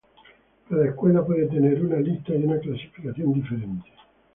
[0.67, 3.87] Cada escuela puede tener una lista y una clasificación diferente.